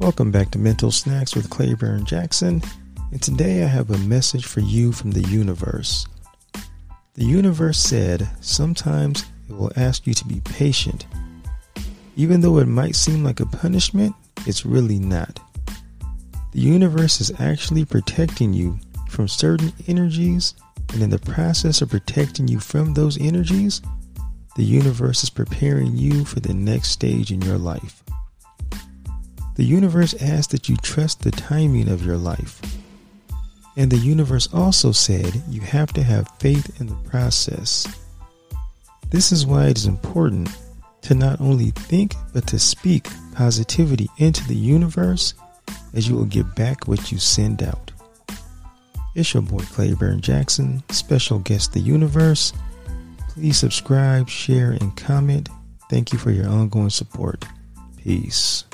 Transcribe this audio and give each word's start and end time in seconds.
Welcome 0.00 0.30
back 0.30 0.50
to 0.52 0.58
Mental 0.58 0.90
Snacks 0.90 1.36
with 1.36 1.50
Claiborne 1.50 2.06
Jackson. 2.06 2.62
And 3.12 3.20
today 3.20 3.62
I 3.62 3.66
have 3.66 3.90
a 3.90 3.98
message 3.98 4.46
for 4.46 4.60
you 4.60 4.92
from 4.92 5.10
the 5.10 5.20
universe. 5.28 6.06
The 7.16 7.26
universe 7.26 7.78
said 7.78 8.26
sometimes 8.40 9.26
it 9.50 9.54
will 9.54 9.70
ask 9.76 10.06
you 10.06 10.14
to 10.14 10.24
be 10.24 10.40
patient. 10.40 11.04
Even 12.16 12.40
though 12.40 12.56
it 12.60 12.66
might 12.66 12.96
seem 12.96 13.22
like 13.22 13.40
a 13.40 13.46
punishment, 13.46 14.14
it's 14.46 14.64
really 14.64 14.98
not. 14.98 15.38
The 16.52 16.60
universe 16.60 17.20
is 17.20 17.38
actually 17.38 17.84
protecting 17.84 18.54
you 18.54 18.78
from 19.10 19.28
certain 19.28 19.70
energies, 19.86 20.54
and 20.94 21.02
in 21.02 21.10
the 21.10 21.18
process 21.18 21.82
of 21.82 21.90
protecting 21.90 22.48
you 22.48 22.58
from 22.58 22.94
those 22.94 23.20
energies, 23.20 23.82
the 24.56 24.64
universe 24.64 25.22
is 25.22 25.30
preparing 25.30 25.94
you 25.94 26.24
for 26.24 26.40
the 26.40 26.54
next 26.54 26.88
stage 26.88 27.30
in 27.30 27.42
your 27.42 27.58
life. 27.58 28.02
The 29.60 29.66
universe 29.66 30.14
asks 30.22 30.52
that 30.52 30.70
you 30.70 30.76
trust 30.78 31.20
the 31.20 31.30
timing 31.30 31.90
of 31.90 32.02
your 32.02 32.16
life. 32.16 32.62
And 33.76 33.90
the 33.90 33.98
universe 33.98 34.48
also 34.54 34.90
said 34.90 35.42
you 35.50 35.60
have 35.60 35.92
to 35.92 36.02
have 36.02 36.32
faith 36.38 36.80
in 36.80 36.86
the 36.86 36.96
process. 37.10 37.86
This 39.10 39.32
is 39.32 39.44
why 39.44 39.66
it 39.66 39.76
is 39.76 39.84
important 39.84 40.48
to 41.02 41.14
not 41.14 41.42
only 41.42 41.72
think 41.72 42.14
but 42.32 42.46
to 42.46 42.58
speak 42.58 43.06
positivity 43.34 44.08
into 44.16 44.42
the 44.48 44.56
universe 44.56 45.34
as 45.92 46.08
you 46.08 46.16
will 46.16 46.24
get 46.24 46.54
back 46.54 46.88
what 46.88 47.12
you 47.12 47.18
send 47.18 47.62
out. 47.62 47.92
It's 49.14 49.34
your 49.34 49.42
boy 49.42 49.64
Claiborne 49.64 50.22
Jackson, 50.22 50.82
special 50.88 51.38
guest 51.38 51.74
The 51.74 51.80
Universe. 51.80 52.54
Please 53.28 53.58
subscribe, 53.58 54.30
share, 54.30 54.70
and 54.70 54.96
comment. 54.96 55.50
Thank 55.90 56.14
you 56.14 56.18
for 56.18 56.30
your 56.30 56.48
ongoing 56.48 56.88
support. 56.88 57.44
Peace. 57.98 58.64